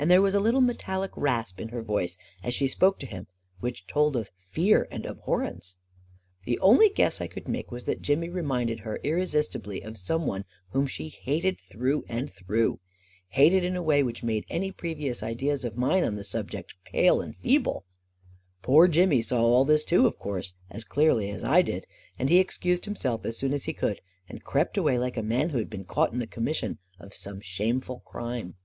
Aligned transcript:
And 0.00 0.10
there 0.10 0.20
was 0.20 0.34
a 0.34 0.40
little 0.40 0.60
metallic 0.60 1.12
rasp 1.14 1.60
in 1.60 1.68
her 1.68 1.80
voice 1.80 2.18
as 2.42 2.54
she 2.54 2.66
spoke 2.66 2.98
to 2.98 3.06
him 3.06 3.28
which 3.60 3.86
told 3.86 4.16
of 4.16 4.28
fear 4.36 4.88
and 4.90 5.06
abhorrence. 5.06 5.76
The 6.44 6.58
only 6.58 6.88
guess 6.88 7.20
I 7.20 7.28
could 7.28 7.46
make 7.46 7.70
was 7.70 7.84
that 7.84 8.02
Jimmy 8.02 8.28
re 8.30 8.42
minded 8.42 8.80
her 8.80 8.98
irresistibly 9.04 9.80
of 9.82 9.96
some 9.96 10.26
one 10.26 10.44
whom 10.70 10.88
she 10.88 11.08
hated 11.08 11.60
through 11.60 12.04
and 12.08 12.32
through— 12.32 12.80
hated 13.38 13.62
in 13.62 13.76
a 13.76 13.82
way 13.84 14.02
which 14.02 14.24
made 14.24 14.44
any 14.50 14.72
previous 14.72 15.22
ideas 15.22 15.64
of 15.64 15.76
mine 15.76 16.02
on 16.02 16.16
the 16.16 16.24
subject 16.24 16.74
pale 16.82 17.20
and 17.20 17.36
feeble 17.36 17.84
I 17.84 18.58
Poor 18.62 18.88
Jimmy 18.88 19.22
saw 19.22 19.40
all 19.40 19.64
this 19.64 19.84
too, 19.84 20.04
of 20.08 20.18
course, 20.18 20.52
as 20.68 20.82
clearly 20.82 21.30
as 21.30 21.44
I 21.44 21.62
did, 21.62 21.86
and 22.18 22.28
he 22.28 22.40
excused 22.40 22.86
himself 22.86 23.24
as 23.24 23.38
soon 23.38 23.52
as 23.52 23.66
he 23.66 23.72
could, 23.72 24.00
and 24.28 24.42
crept 24.42 24.76
away 24.76 24.98
like 24.98 25.16
a 25.16 25.22
man 25.22 25.50
who 25.50 25.58
had 25.58 25.70
been 25.70 25.84
caught 25.84 26.12
in 26.12 26.18
the 26.18 26.26
commission 26.26 26.78
of 26.98 27.14
some 27.14 27.38
shameful 27.40 28.00
crime. 28.00 28.56